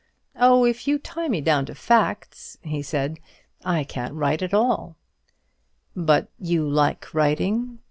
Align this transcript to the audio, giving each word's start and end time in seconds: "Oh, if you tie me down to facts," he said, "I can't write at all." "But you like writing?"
"Oh, 0.35 0.65
if 0.65 0.87
you 0.87 0.97
tie 0.97 1.27
me 1.27 1.41
down 1.41 1.67
to 1.67 1.75
facts," 1.75 2.57
he 2.63 2.81
said, 2.81 3.19
"I 3.63 3.83
can't 3.83 4.15
write 4.15 4.41
at 4.41 4.51
all." 4.51 4.95
"But 5.95 6.31
you 6.39 6.67
like 6.67 7.13
writing?" 7.13 7.77